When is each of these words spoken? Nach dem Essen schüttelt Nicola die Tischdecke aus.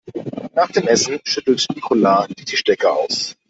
Nach 0.55 0.71
dem 0.71 0.87
Essen 0.87 1.19
schüttelt 1.25 1.67
Nicola 1.75 2.25
die 2.25 2.43
Tischdecke 2.43 2.89
aus. 2.91 3.35